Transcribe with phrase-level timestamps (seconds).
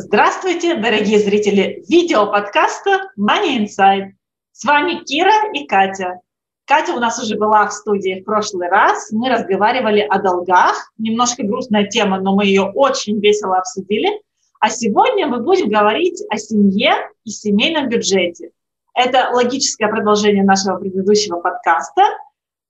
[0.00, 4.12] Здравствуйте, дорогие зрители видеоподкаста Money Inside.
[4.52, 6.20] С вами Кира и Катя.
[6.66, 9.10] Катя у нас уже была в студии в прошлый раз.
[9.10, 10.92] Мы разговаривали о долгах.
[10.98, 14.22] Немножко грустная тема, но мы ее очень весело обсудили.
[14.60, 16.92] А сегодня мы будем говорить о семье
[17.24, 18.52] и семейном бюджете.
[18.94, 22.04] Это логическое продолжение нашего предыдущего подкаста.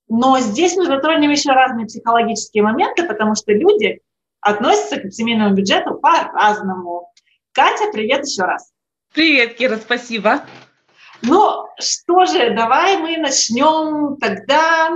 [0.08, 4.00] Но здесь мы затронем еще разные психологические моменты, потому что люди
[4.40, 7.07] относятся к семейному бюджету по-разному.
[7.58, 8.70] Катя, привет еще раз.
[9.12, 10.44] Привет, Кира, спасибо.
[11.22, 14.90] Ну что же, давай мы начнем тогда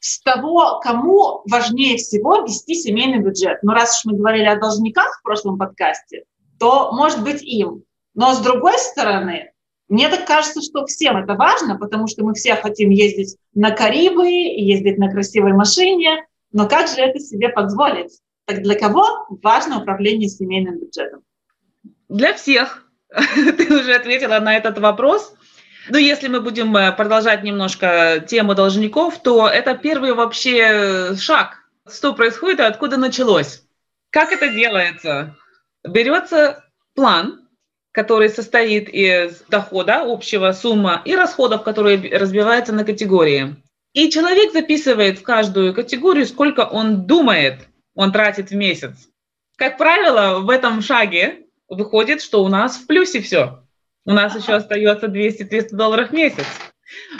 [0.00, 3.58] с того, кому важнее всего вести семейный бюджет.
[3.62, 6.24] Ну, раз уж мы говорили о должниках в прошлом подкасте,
[6.58, 7.84] то может быть им.
[8.14, 9.52] Но с другой стороны,
[9.90, 14.28] мне так кажется, что всем это важно, потому что мы все хотим ездить на Карибы,
[14.28, 18.18] ездить на красивой машине, но как же это себе позволить?
[18.46, 21.22] Так для кого важно управление семейным бюджетом?
[22.12, 22.84] Для всех.
[23.08, 25.34] Ты уже ответила на этот вопрос.
[25.88, 31.56] Ну, если мы будем э, продолжать немножко тему должников, то это первый вообще шаг.
[31.90, 33.62] Что происходит и откуда началось?
[34.10, 35.34] Как это делается?
[35.88, 36.62] Берется
[36.94, 37.48] план,
[37.92, 43.56] который состоит из дохода, общего сумма и расходов, которые разбиваются на категории.
[43.94, 47.60] И человек записывает в каждую категорию, сколько он думает,
[47.94, 49.08] он тратит в месяц.
[49.56, 51.41] Как правило, в этом шаге
[51.74, 53.64] выходит, что у нас в плюсе все.
[54.04, 56.46] У нас еще остается 200-300 долларов в месяц.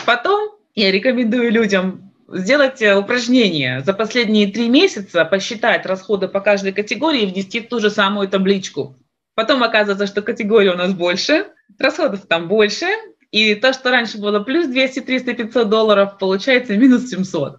[0.05, 6.73] Потом я рекомендую людям сделать э, упражнение за последние три месяца, посчитать расходы по каждой
[6.73, 8.95] категории и внести в ту же самую табличку.
[9.35, 11.47] Потом оказывается, что категория у нас больше,
[11.79, 12.87] расходов там больше,
[13.31, 17.57] и то, что раньше было плюс 200, 300, 500 долларов, получается минус 700.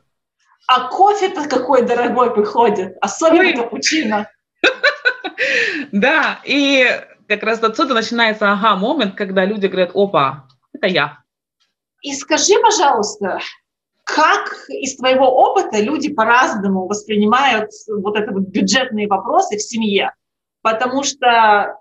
[0.67, 3.55] А кофе-то какой дорогой выходит, особенно Ой.
[3.55, 4.31] капучино.
[5.93, 6.87] Да, и
[7.29, 11.19] как раз отсюда начинается ага-момент, когда люди говорят, опа, это я.
[12.03, 13.39] И скажи, пожалуйста,
[14.05, 20.13] как из твоего опыта люди по-разному воспринимают вот это вот бюджетные вопросы в семье?
[20.61, 21.79] Потому что,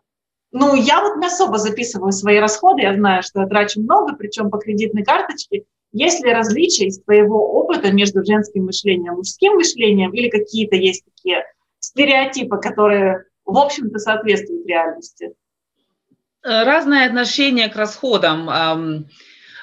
[0.52, 4.50] ну, я вот не особо записываю свои расходы, я знаю, что я трачу много, причем
[4.50, 5.64] по кредитной карточке.
[5.92, 11.04] Есть ли различия из твоего опыта между женским мышлением и мужским мышлением, или какие-то есть
[11.06, 11.44] такие
[11.80, 15.34] стереотипы, которые в общем-то, соответствует реальности?
[16.44, 19.08] Э, разное отношение к расходам.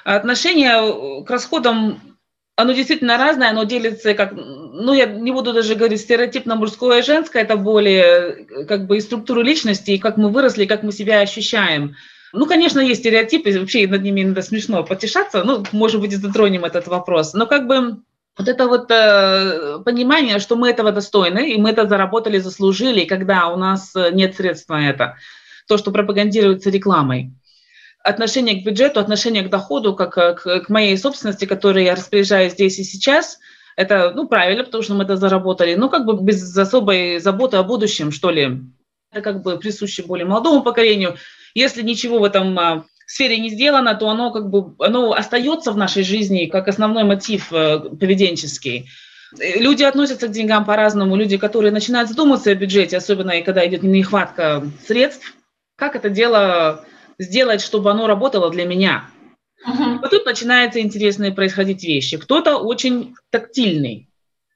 [0.03, 2.17] Отношение к расходам,
[2.55, 7.03] оно действительно разное, оно делится как, ну, я не буду даже говорить стереотипно мужское и
[7.03, 10.91] женское, это более как бы и структура личности, и как мы выросли, и как мы
[10.91, 11.95] себя ощущаем.
[12.33, 16.65] Ну, конечно, есть стереотипы, вообще над ними иногда смешно потешаться, ну, может быть, и затронем
[16.65, 18.01] этот вопрос, но как бы
[18.41, 23.47] вот это вот э, понимание, что мы этого достойны, и мы это заработали, заслужили, когда
[23.49, 25.17] у нас э, нет средств на это,
[25.67, 27.33] то, что пропагандируется рекламой.
[28.03, 32.53] Отношение к бюджету, отношение к доходу, как э, к, к моей собственности, которой я распоряжаюсь
[32.53, 33.37] здесь и сейчас,
[33.75, 37.63] это, ну, правильно, потому что мы это заработали, ну, как бы без особой заботы о
[37.63, 38.59] будущем, что ли.
[39.11, 41.15] Это как бы присуще более молодому поколению.
[41.53, 45.77] Если ничего в этом а, сфере не сделано, то оно как бы оно остается в
[45.77, 48.89] нашей жизни как основной мотив э, поведенческий.
[49.39, 51.15] Люди относятся к деньгам по-разному.
[51.15, 55.35] Люди, которые начинают задумываться о бюджете, особенно и когда идет нехватка средств,
[55.77, 56.85] как это дело
[57.17, 59.05] сделать, чтобы оно работало для меня.
[59.65, 59.99] Uh-huh.
[59.99, 62.17] Вот тут начинаются интересные происходить вещи.
[62.17, 64.09] Кто-то очень тактильный.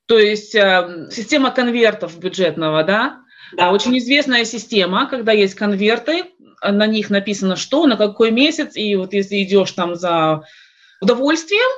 [0.08, 3.22] То есть э, система конвертов бюджетного, да,
[3.56, 6.26] да, очень известная система, когда есть конверты,
[6.72, 10.44] на них написано что, на какой месяц, и вот если идешь там за
[11.02, 11.70] удовольствием,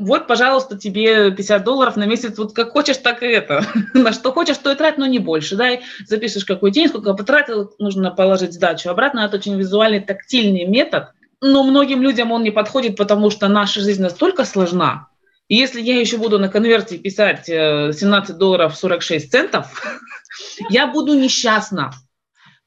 [0.00, 3.66] вот, пожалуйста, тебе 50 долларов на месяц, вот как хочешь, так и это.
[3.94, 5.56] на что хочешь, то и трать, но не больше.
[5.56, 9.20] Да, и запишешь, какой день, сколько потратил, нужно положить сдачу обратно.
[9.20, 11.08] Это очень визуальный, тактильный метод.
[11.42, 15.08] Но многим людям он не подходит, потому что наша жизнь настолько сложна.
[15.48, 19.82] И если я еще буду на конверте писать 17 э, долларов 46 центов,
[20.70, 21.92] я буду несчастна.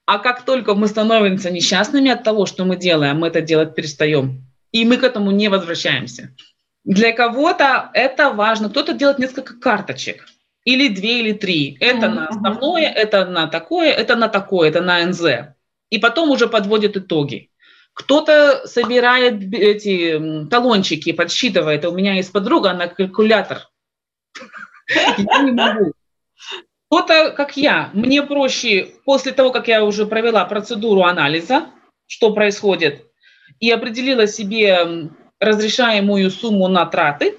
[0.06, 4.44] А как только мы становимся несчастными от того, что мы делаем, мы это делать перестаем.
[4.72, 6.36] И мы к этому не возвращаемся.
[6.84, 8.70] Для кого-то это важно.
[8.70, 10.26] Кто-то делает несколько карточек.
[10.66, 11.78] Или две, или три.
[11.80, 12.14] Это mm-hmm.
[12.14, 15.56] на основное, это на такое, это на такое, это на НЗ.
[15.90, 17.50] И потом уже подводит итоги.
[17.94, 21.86] Кто-то собирает эти талончики, подсчитывает.
[21.86, 23.70] У меня есть подруга, она калькулятор.
[25.18, 25.94] Я не могу.
[26.94, 31.66] Кто-то, как я, мне проще после того, как я уже провела процедуру анализа,
[32.06, 33.08] что происходит,
[33.60, 35.10] и определила себе
[35.40, 37.36] разрешаемую сумму на траты,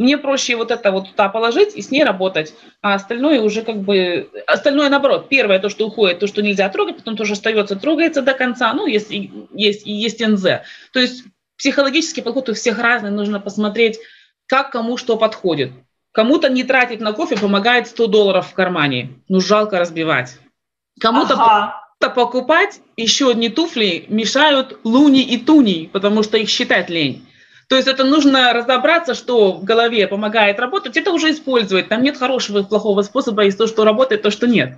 [0.00, 3.82] Мне проще вот это вот туда положить и с ней работать, а остальное уже как
[3.82, 5.28] бы, остальное наоборот.
[5.28, 8.86] Первое, то, что уходит, то, что нельзя трогать, потом тоже остается, трогается до конца, ну,
[8.86, 10.62] если есть, есть НЗ.
[10.94, 11.24] То есть
[11.58, 13.98] психологический подход у всех разный, нужно посмотреть,
[14.46, 15.72] как кому что подходит.
[16.12, 20.38] Кому-то не тратить на кофе помогает 100 долларов в кармане, ну, жалко разбивать.
[21.00, 21.80] Кому-то ага.
[22.14, 27.26] покупать еще одни туфли мешают луни и туни, потому что их считать лень.
[27.68, 31.88] То есть это нужно разобраться, что в голове помогает работать, это уже использовать.
[31.88, 34.76] Там нет хорошего и плохого способа, есть то, что работает, то, что нет.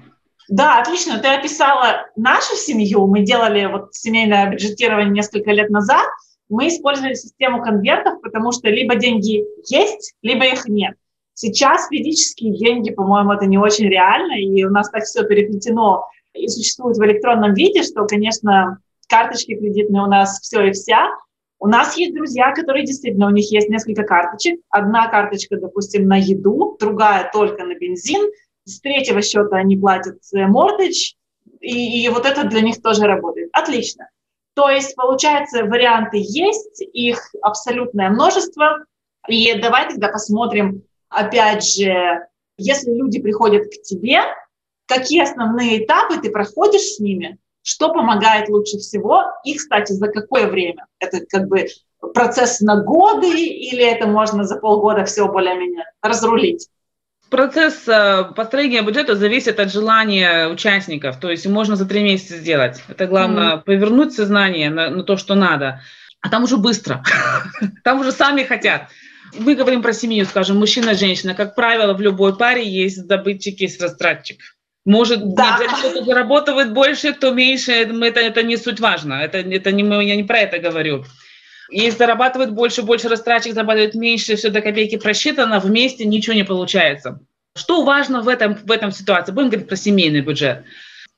[0.49, 1.19] Да, отлично.
[1.19, 3.07] Ты описала нашу семью.
[3.07, 6.05] Мы делали вот семейное бюджетирование несколько лет назад.
[6.51, 10.95] Мы использовали систему конвертов, потому что либо деньги есть, либо их нет.
[11.35, 16.49] Сейчас физические деньги, по-моему, это не очень реально, и у нас так все переплетено и
[16.49, 21.09] существует в электронном виде, что, конечно, карточки кредитные у нас все и вся,
[21.63, 24.59] у нас есть друзья, которые действительно, у них есть несколько карточек.
[24.69, 28.33] Одна карточка, допустим, на еду, другая только на бензин.
[28.65, 31.13] С третьего счета они платят мортидж,
[31.61, 33.49] и, и вот это для них тоже работает.
[33.53, 34.09] Отлично.
[34.55, 38.85] То есть, получается, варианты есть, их абсолютное множество.
[39.29, 40.83] И давай тогда посмотрим,
[41.13, 42.21] опять же,
[42.57, 44.21] если люди приходят к тебе,
[44.87, 50.49] какие основные этапы ты проходишь с ними, что помогает лучше всего и, кстати, за какое
[50.49, 50.87] время?
[50.99, 51.67] Это как бы
[52.15, 56.69] процесс на годы или это можно за полгода все более-менее разрулить?
[57.31, 62.83] Процесс э, построения бюджета зависит от желания участников, то есть можно за три месяца сделать.
[62.89, 65.81] Это главное mm повернуть сознание на, на то, что надо.
[66.21, 67.03] А там уже быстро,
[67.85, 68.89] там уже сами хотят.
[69.39, 71.35] Мы говорим про семью, скажем, мужчина, женщина.
[71.35, 74.41] Как правило, в любой паре есть добытчик, есть растратчик.
[74.85, 75.59] Может, да.
[75.79, 79.15] кто-то зарабатывает больше, кто меньше, это, это не суть важно.
[79.15, 81.05] Это, это не, я не про это говорю.
[81.71, 87.21] Если зарабатывает больше, больше растрачек, зарабатывает меньше, все до копейки просчитано, вместе ничего не получается.
[87.57, 89.33] Что важно в этом, в этом ситуации?
[89.33, 90.65] Будем говорить про семейный бюджет.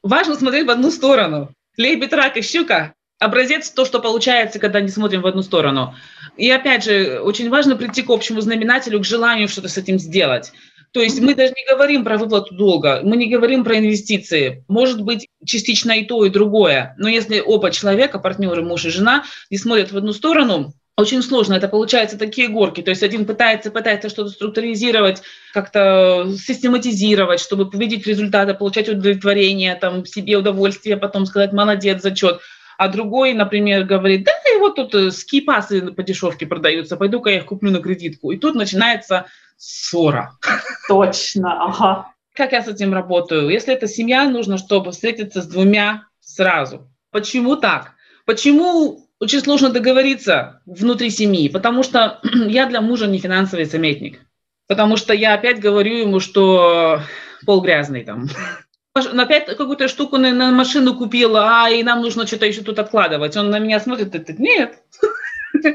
[0.02, 1.50] Важно смотреть в одну сторону.
[1.76, 5.94] Лебедь, рак и щука– образец то, что получается, когда не смотрим в одну сторону.
[6.37, 10.52] И опять же, очень важно прийти к общему знаменателю, к желанию что-то с этим сделать.
[10.93, 14.64] То есть мы даже не говорим про выплату долга, мы не говорим про инвестиции.
[14.69, 16.94] Может быть, частично и то, и другое.
[16.99, 21.55] Но если оба человека, партнеры, муж и жена, не смотрят в одну сторону, очень сложно,
[21.55, 22.81] это получается такие горки.
[22.81, 25.22] То есть один пытается, пытается что-то структуризировать,
[25.52, 32.40] как-то систематизировать, чтобы увидеть результаты, получать удовлетворение, там, себе удовольствие, потом сказать «молодец, зачет».
[32.79, 37.37] А другой, например, говорит, да, и вот тут э, ски-пасы по дешевке продаются, пойду-ка я
[37.38, 38.32] их куплю на кредитку.
[38.32, 39.26] И тут начинается
[39.56, 40.38] ссора.
[40.88, 42.15] Точно, ага.
[42.35, 43.49] Как я с этим работаю?
[43.49, 46.88] Если это семья, нужно, чтобы встретиться с двумя сразу.
[47.11, 47.93] Почему так?
[48.26, 51.49] Почему очень сложно договориться внутри семьи?
[51.49, 54.21] Потому что я для мужа не финансовый советник.
[54.67, 57.00] Потому что я опять говорю ему, что
[57.47, 58.29] пол грязный там.
[58.94, 63.37] Опять какую-то штуку на, на машину купила, а и нам нужно что-то еще тут откладывать.
[63.37, 64.79] Он на меня смотрит и говорит, нет.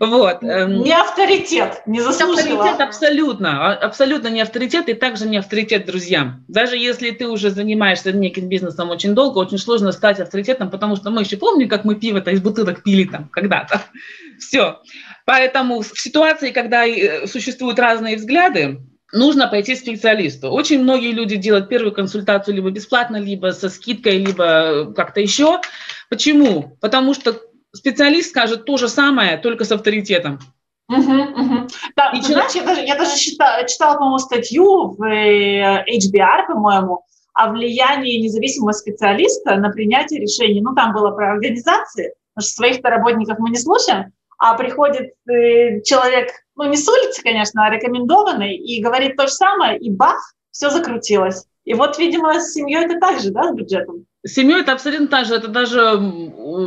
[0.00, 0.42] Вот.
[0.42, 2.40] Эм, не авторитет, не заслужила.
[2.40, 6.44] Авторитет абсолютно, а, абсолютно не авторитет и также не авторитет друзьям.
[6.48, 11.10] Даже если ты уже занимаешься неким бизнесом очень долго, очень сложно стать авторитетом, потому что
[11.10, 13.82] мы еще помним, как мы пиво-то из бутылок пили там когда-то.
[14.40, 14.80] Все.
[15.24, 18.80] Поэтому в ситуации, когда э, существуют разные взгляды,
[19.12, 20.50] нужно пойти к специалисту.
[20.50, 25.60] Очень многие люди делают первую консультацию либо бесплатно, либо со скидкой, либо как-то еще.
[26.08, 26.76] Почему?
[26.80, 27.40] Потому что
[27.72, 30.40] специалист скажет то же самое, только с авторитетом.
[30.88, 31.66] Угу, угу.
[31.96, 36.46] Да, и ты знаешь, я даже, я даже читала, читала, по-моему, статью в э, HBR,
[36.46, 37.02] по-моему,
[37.34, 40.60] о влиянии независимого специалиста на принятие решений.
[40.60, 45.80] Ну, там было про организации, потому что своих-то работников мы не слушаем, а приходит э,
[45.82, 50.32] человек, ну, не с улицы, конечно, а рекомендованный, и говорит то же самое, и бах,
[50.50, 51.44] все закрутилось.
[51.64, 54.06] И вот, видимо, с семьей это так же, да, с бюджетом?
[54.24, 56.00] С семьей это абсолютно так же, это даже,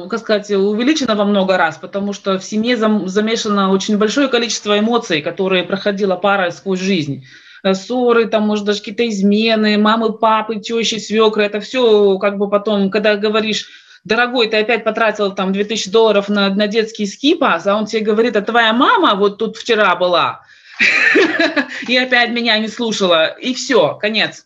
[0.10, 5.22] как сказать, увеличено во много раз, потому что в семье замешано очень большое количество эмоций,
[5.22, 7.26] которые проходила пара сквозь жизнь.
[7.64, 12.50] Э, ссоры, там, может, даже какие-то измены, мамы, папы, тещи, свекры, это все как бы
[12.50, 13.68] потом, когда говоришь,
[14.04, 18.36] дорогой, ты опять потратил там 2000 долларов на, на детский скипас, а он тебе говорит,
[18.36, 20.42] а твоя мама вот тут вчера была,
[21.88, 24.46] и опять меня не слушала, и все, конец.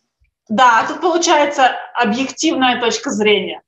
[0.50, 3.62] Да, тут получается объективная точка зрения.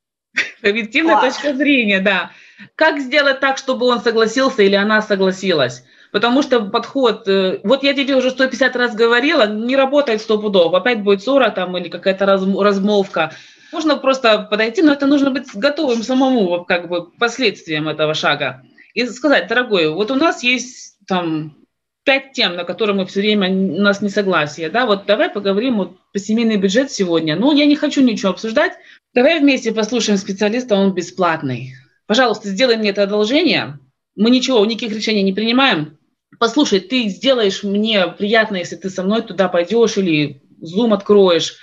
[0.62, 1.36] Объективная Класс.
[1.36, 2.32] точка зрения, да.
[2.75, 5.84] Как сделать так, чтобы он согласился или она согласилась?
[6.12, 10.74] Потому что подход, э, вот я тебе уже 150 раз говорила, не работает сто пудов.
[10.74, 13.34] Опять будет ссора там или какая-то размолвка.
[13.75, 18.63] Можно просто подойти, но это нужно быть готовым самому как бы последствиям этого шага.
[18.94, 21.58] И сказать, дорогой, вот у нас есть там
[22.05, 25.75] пять тем, на которые мы все время, у нас не согласие, да, вот давай поговорим
[25.75, 27.36] вот по семейный бюджет сегодня.
[27.36, 28.72] Ну, я не хочу ничего обсуждать,
[29.13, 31.74] давай вместе послушаем специалиста, он бесплатный.
[32.08, 33.77] Пожалуйста, сделай мне это одолжение,
[34.15, 35.98] мы ничего, никаких решений не принимаем.
[36.39, 41.58] Послушай, ты сделаешь мне приятно, если ты со мной туда пойдешь или Zoom откроешь.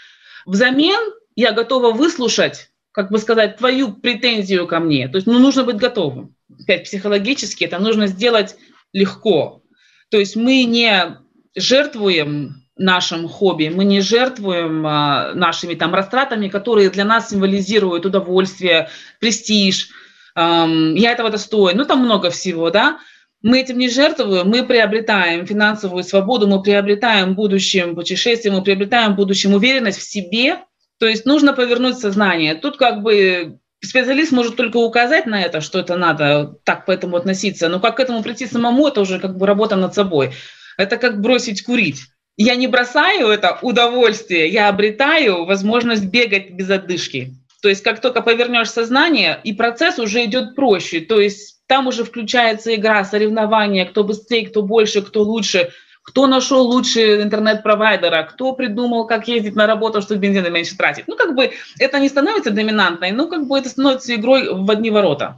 [0.45, 5.09] Взамен я готова выслушать, как бы сказать, твою претензию ко мне.
[5.09, 6.35] То есть, ну, нужно быть готовым.
[6.61, 8.57] Опять психологически это нужно сделать
[8.93, 9.63] легко.
[10.11, 11.17] То есть мы не
[11.55, 18.89] жертвуем нашим хобби, мы не жертвуем а, нашими там растратами, которые для нас символизируют удовольствие,
[19.21, 19.91] престиж.
[20.35, 21.77] Эм, я этого достою.
[21.77, 22.99] Ну, там много всего, да.
[23.43, 29.13] Мы этим не жертвуем, мы приобретаем финансовую свободу, мы приобретаем в будущем путешествие, мы приобретаем
[29.13, 30.59] в будущем уверенность в себе.
[31.03, 32.55] То есть нужно повернуть сознание.
[32.55, 37.17] Тут как бы специалист может только указать на это, что это надо так к этому
[37.17, 40.31] относиться, но как к этому прийти самому, это уже как бы работа над собой.
[40.79, 42.03] Это как бросить курить.
[42.37, 47.35] Я не бросаю это удовольствие, я обретаю возможность бегать без отдышки.
[47.63, 51.01] То есть как только повернешь сознание, и процесс уже идет проще.
[51.01, 55.71] То есть там уже включается игра, соревнования, кто быстрее, кто больше, кто лучше–
[56.03, 61.07] кто нашел лучший интернет-провайдера, кто придумал, как ездить на работу, чтобы бензина меньше тратить.
[61.07, 64.91] Ну, как бы это не становится доминантной, но как бы это становится игрой в одни
[64.91, 65.37] ворота.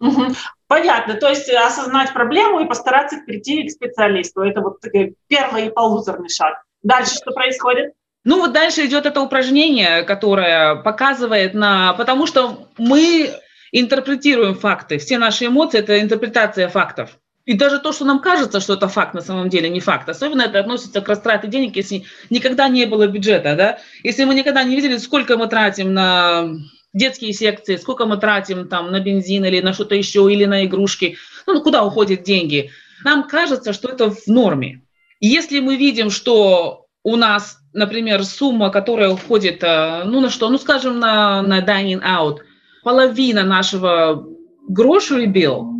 [0.00, 0.34] Угу.
[0.66, 4.42] Понятно, то есть осознать проблему и постараться прийти к специалисту.
[4.42, 6.62] Это вот такой первый полузерный шаг.
[6.82, 7.92] Дальше что происходит?
[8.24, 11.92] Ну вот дальше идет это упражнение, которое показывает на...
[11.94, 13.30] Потому что мы
[13.72, 14.98] интерпретируем факты.
[14.98, 17.18] Все наши эмоции– это интерпретация фактов.
[17.44, 20.08] И даже то, что нам кажется, что это факт, на самом деле не факт.
[20.08, 23.54] Особенно это относится к растрате денег, если никогда не было бюджета.
[23.54, 23.78] Да?
[24.02, 26.48] Если мы никогда не видели, сколько мы тратим на
[26.94, 31.18] детские секции, сколько мы тратим там на бензин или на что-то еще, или на игрушки,
[31.46, 32.70] ну, куда уходят деньги,
[33.04, 34.82] нам кажется, что это в норме.
[35.20, 40.56] Если мы видим, что у нас, например, сумма, которая уходит, э, ну, на что, ну,
[40.56, 42.38] скажем, на, на dining out,
[42.82, 44.26] половина нашего
[44.70, 45.73] grocery bill.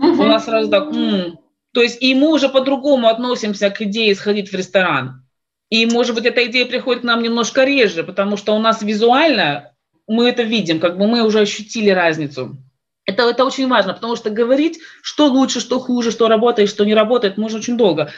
[0.00, 1.38] У нас сразу так, м-м".
[1.72, 5.24] то есть и мы уже по-другому относимся к идее сходить в ресторан.
[5.68, 9.72] И, может быть, эта идея приходит к нам немножко реже, потому что у нас визуально
[10.08, 12.56] мы это видим, как бы мы уже ощутили разницу.
[13.06, 16.94] Это, это очень важно, потому что говорить, что лучше, что хуже, что работает, что не
[16.94, 18.10] работает, можно очень долго.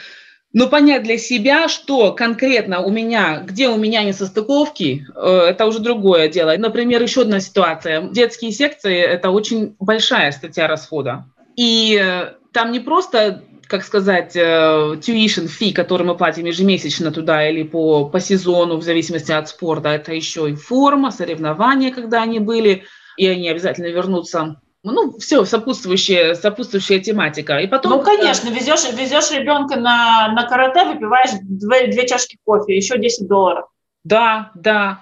[0.53, 5.79] Но понять для себя, что конкретно у меня, где у меня несостыковки, э, это уже
[5.79, 6.55] другое дело.
[6.57, 8.01] Например, еще одна ситуация.
[8.09, 11.25] Детские секции– это очень большая статья расхода.
[11.55, 17.47] И э, там не просто, как сказать, э, tuition fee, который мы платим ежемесячно туда
[17.49, 22.39] или по, по сезону, в зависимости от спорта, это еще и форма, соревнования, когда они
[22.39, 22.83] были,
[23.17, 27.57] и они обязательно вернутся ну, все, сопутствующая, сопутствующая тематика.
[27.59, 27.93] И потом...
[27.93, 33.27] Ну, конечно, везешь, везешь ребенка на, на карате, выпиваешь две, две чашки кофе, еще 10
[33.27, 33.65] долларов.
[34.03, 34.99] Да, да.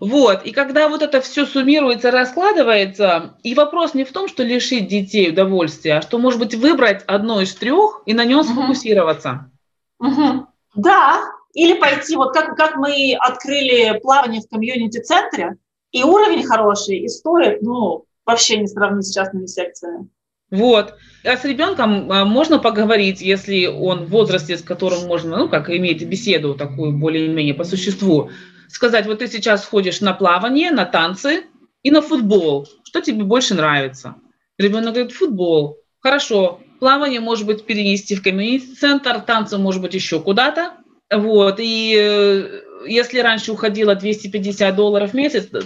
[0.00, 0.44] Вот.
[0.44, 5.30] И когда вот это все суммируется, раскладывается, и вопрос не в том, что лишить детей
[5.30, 8.48] удовольствия, а что, может быть, выбрать одно из трех и на нем угу.
[8.48, 9.50] сфокусироваться.
[9.98, 10.46] Угу.
[10.76, 11.20] Да,
[11.54, 15.56] или пойти, вот как, как мы открыли плавание в комьюнити-центре,
[15.90, 20.08] и уровень хороший, и стоит, ну, вообще не сравнить с частными секциями.
[20.50, 20.94] Вот.
[21.24, 25.68] А с ребенком а, можно поговорить, если он в возрасте, с которым можно, ну, как
[25.70, 28.30] иметь беседу такую более-менее по существу
[28.68, 31.44] сказать, вот ты сейчас ходишь на плавание, на танцы
[31.82, 32.68] и на футбол.
[32.84, 34.16] Что тебе больше нравится?
[34.58, 35.78] Ребенок говорит, футбол.
[36.00, 40.72] Хорошо, плавание может быть перенести в комьюнити-центр, танцы может быть еще куда-то.
[41.10, 45.60] Вот, и э, если раньше уходило 250 долларов в месяц до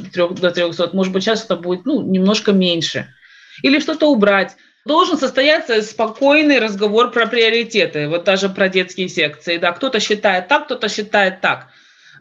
[0.51, 3.09] 300, может быть, сейчас это будет ну, немножко меньше.
[3.63, 4.57] Или что-то убрать.
[4.85, 9.57] Должен состояться спокойный разговор про приоритеты, вот даже про детские секции.
[9.57, 11.69] Да, кто-то считает так, кто-то считает так.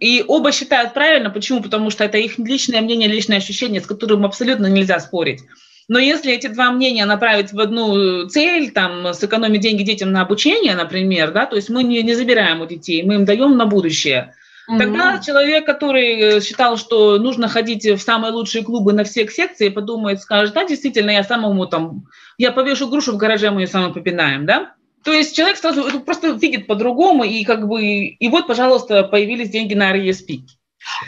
[0.01, 1.29] И оба считают правильно.
[1.29, 1.61] Почему?
[1.61, 5.41] Потому что это их личное мнение, личное ощущение, с которым абсолютно нельзя спорить.
[5.87, 10.75] Но если эти два мнения направить в одну цель, там, сэкономить деньги детям на обучение,
[10.75, 14.33] например, да, то есть мы не, не забираем у детей, мы им даем на будущее.
[14.69, 14.77] Mm-hmm.
[14.79, 19.69] Тогда человек, который э, считал, что нужно ходить в самые лучшие клубы на все секции,
[19.69, 22.07] подумает, скажет, да, действительно, я самому там,
[22.39, 24.73] я повешу грушу в гараже, мы ее самому попинаем, да?
[25.03, 29.73] То есть человек сразу просто видит по-другому, и как бы, и вот, пожалуйста, появились деньги
[29.73, 30.41] на RESP.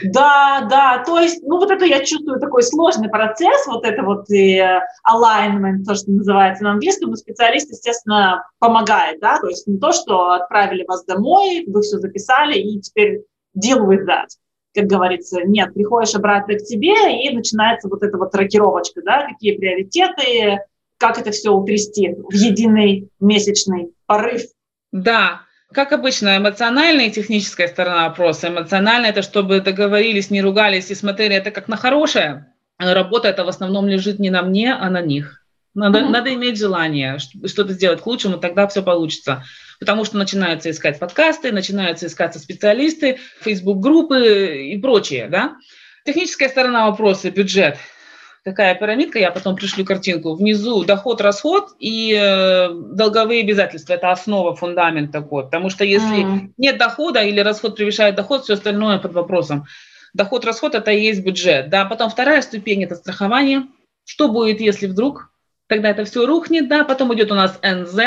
[0.04, 4.30] Да, да, то есть, ну вот это я чувствую такой сложный процесс, вот это вот
[4.30, 9.80] и alignment, то, что называется на английском, но специалист, естественно, помогает, да, то есть не
[9.80, 13.24] то, что отправили вас домой, вы все записали, и теперь
[13.58, 14.28] deal with that,
[14.76, 19.58] как говорится, нет, приходишь обратно к тебе, и начинается вот эта вот рокировочка, да, какие
[19.58, 20.60] приоритеты,
[21.04, 24.44] как это все утрясти в единый месячный порыв
[24.94, 25.42] Да,
[25.74, 28.48] как обычно, эмоциональная и техническая сторона вопроса.
[28.48, 32.54] Эмоциональная– это чтобы договорились, не ругались и смотрели это как на хорошее.
[32.80, 35.44] Работа это в основном лежит не на мне, а на них.
[35.74, 36.10] Надо, mm-hmm.
[36.10, 39.44] надо иметь желание что-то сделать к лучшему, тогда все получится.
[39.82, 45.28] Потому что начинаются искать подкасты, начинаются искаться специалисты, Facebook-группы и прочее.
[45.28, 45.58] Да?
[46.06, 47.78] Техническая сторона вопроса– бюджет
[48.44, 50.36] такая пирамидка, я потом пришлю картинку.
[50.36, 53.94] Внизу доход, расход и э, долговые обязательства.
[53.94, 55.44] Это основа, фундамент такой.
[55.44, 56.54] Потому что если mm.
[56.58, 59.66] нет дохода или расход превышает доход, все остальное под вопросом.
[60.14, 61.70] Доход, расход– это и есть бюджет.
[61.70, 61.86] Да?
[61.86, 63.64] Потом вторая ступень– это страхование.
[64.06, 65.30] Что будет, если вдруг?
[65.68, 66.68] Тогда это все рухнет.
[66.68, 66.84] Да?
[66.84, 67.98] Потом идет у нас НЗ,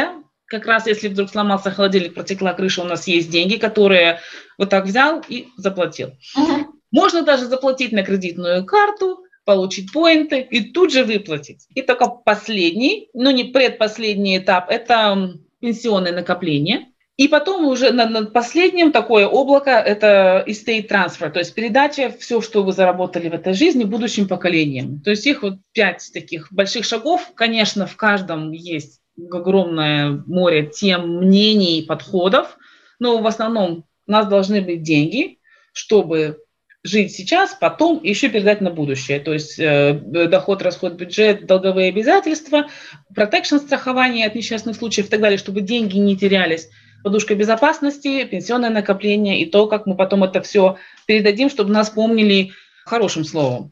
[0.46, 4.20] как раз если вдруг сломался холодильник, протекла крыша, у нас есть деньги, которые
[4.58, 6.12] вот так взял и заплатил.
[6.38, 6.66] Uh-huh.
[6.92, 11.66] Можно даже заплатить на кредитную карту, получить поинты и тут же выплатить.
[11.74, 16.88] И только последний, ну не предпоследний этап, это пенсионное накопление.
[17.16, 22.42] И потом уже над, над последним такое облако– это estate transfer, то есть передача все,
[22.42, 25.00] что вы заработали в этой жизни будущим поколениям.
[25.00, 27.30] То есть их вот пять таких больших шагов.
[27.34, 29.00] Конечно, в каждом есть
[29.30, 32.58] огромное море тем, мнений, подходов,
[32.98, 35.38] но в основном у нас должны быть деньги,
[35.72, 36.40] чтобы
[36.86, 39.20] жить сейчас, потом еще передать на будущее.
[39.20, 42.66] То есть э, доход, расход, бюджет, долговые обязательства,
[43.14, 46.68] протекшн страхование от несчастных случаев и так далее, чтобы деньги не терялись,
[47.02, 50.76] подушка безопасности, пенсионное накопление и то, как мы потом это все
[51.06, 52.52] передадим, чтобы нас помнили
[52.84, 53.70] хорошим словом.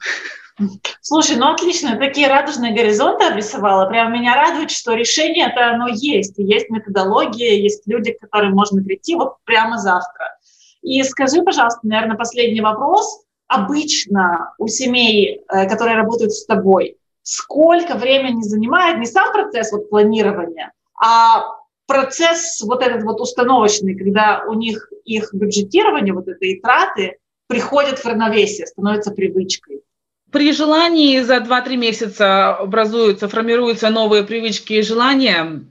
[1.01, 3.89] Слушай, ну отлично, такие радужные горизонты обрисовала.
[3.89, 6.35] Прям меня радует, что решение это оно есть.
[6.37, 10.37] Есть методология, есть люди, к которым можно прийти вот прямо завтра.
[10.85, 13.25] И скажи, пожалуйста, наверное, последний вопрос.
[13.49, 19.89] Обычно у семей, э, которые работают с тобой, сколько времени занимает не сам процесс вот
[19.89, 20.73] планирования,
[21.03, 21.45] а
[21.87, 27.99] процесс вот этот вот установочный, когда у них их бюджетирование, вот это и траты приходят
[27.99, 29.81] в равновесие, становятся привычкой.
[30.31, 35.65] При желании за 2-3 месяца образуются, формируются новые привычки и желания.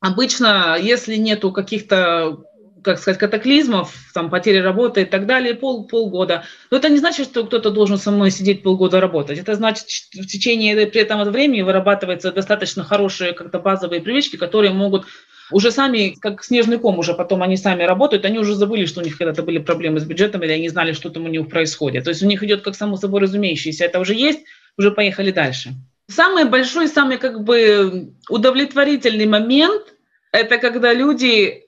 [0.00, 2.44] Обычно, если нету каких-то
[2.82, 6.44] как сказать, катаклизмов, там, потери работы и так далее, пол, полгода.
[6.70, 9.38] Но это не значит, что кто-то должен со мной сидеть полгода работать.
[9.38, 14.72] Это значит, что в течение при этом времени вырабатываются достаточно хорошие как-то базовые привычки, которые
[14.72, 15.06] могут
[15.52, 19.04] уже сами, как снежный ком, уже потом они сами работают, они уже забыли, что у
[19.04, 22.04] них когда-то были проблемы с бюджетом, или они знали, что там у них происходит.
[22.04, 24.40] То есть у них идет как само собой разумеющееся, это уже есть,
[24.78, 25.70] уже поехали дальше.
[26.08, 29.94] Самый большой, самый как бы удовлетворительный момент–
[30.32, 31.64] это когда люди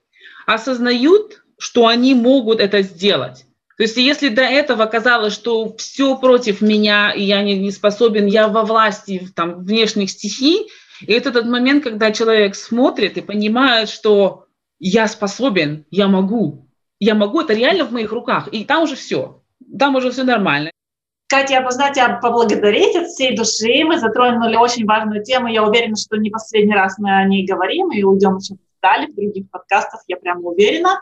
[0.55, 3.47] осознают, что они могут это сделать.
[3.77, 8.27] То есть если до этого казалось, что все против меня, и я не, не способен,
[8.27, 10.69] я во власти там, внешних стихий,
[11.01, 14.47] и это тот момент, когда человек смотрит и понимает, что
[14.79, 16.69] я способен, я могу,
[17.01, 19.43] я могу, это реально в моих руках, и там уже все,
[19.79, 20.71] там уже все нормально.
[21.29, 23.85] Катя, я должна тебя поблагодарить от всей души.
[23.85, 25.49] Мы затронули очень важную тему.
[25.49, 29.14] Я уверена, что не последний раз мы о ней говорим и уйдем еще далее в
[29.14, 31.01] других подкастах, я прямо уверена.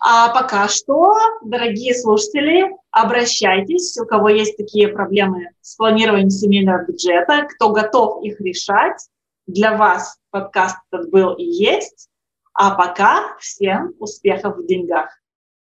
[0.00, 7.46] А пока что, дорогие слушатели, обращайтесь, у кого есть такие проблемы с планированием семейного бюджета,
[7.48, 9.08] кто готов их решать.
[9.46, 12.08] Для вас подкаст этот был и есть.
[12.52, 15.08] А пока всем успехов в деньгах.